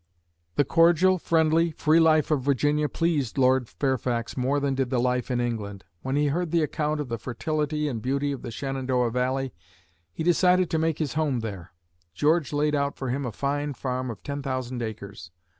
[0.55, 5.29] The cordial, friendly, free life of Virginia pleased Lord Fairfax more than did the life
[5.29, 5.83] in England.
[6.01, 9.53] When he heard the account of the fertility and beauty of the Shenandoah Valley,
[10.11, 11.73] he decided to make his home there.
[12.15, 15.29] George laid out for him a fine farm of ten thousand acres.